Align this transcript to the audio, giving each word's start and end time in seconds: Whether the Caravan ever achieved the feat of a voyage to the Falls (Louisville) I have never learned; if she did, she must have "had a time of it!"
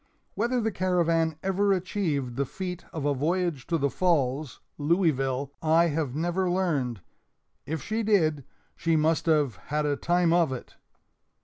Whether 0.33 0.59
the 0.59 0.71
Caravan 0.71 1.35
ever 1.43 1.73
achieved 1.73 2.35
the 2.35 2.47
feat 2.47 2.85
of 2.91 3.05
a 3.05 3.13
voyage 3.13 3.67
to 3.67 3.77
the 3.77 3.91
Falls 3.91 4.59
(Louisville) 4.79 5.51
I 5.61 5.89
have 5.89 6.15
never 6.15 6.49
learned; 6.49 7.01
if 7.67 7.83
she 7.83 8.01
did, 8.01 8.43
she 8.75 8.95
must 8.95 9.27
have 9.27 9.57
"had 9.67 9.85
a 9.85 9.95
time 9.95 10.33
of 10.33 10.51
it!" 10.51 10.73